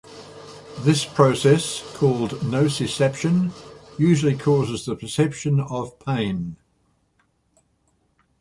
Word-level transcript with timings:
This 0.79 1.05
process, 1.05 1.83
called 1.95 2.31
nociception, 2.39 3.51
usually 3.99 4.35
causes 4.35 4.83
the 4.83 4.95
perception 4.95 5.59
of 5.59 5.99
pain. 5.99 6.57